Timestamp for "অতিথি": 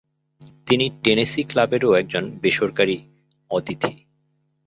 3.51-3.93